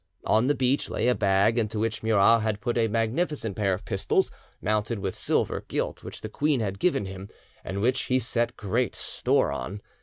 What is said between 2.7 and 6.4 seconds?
a magnificent pair of pistols mounted with silver gilt which the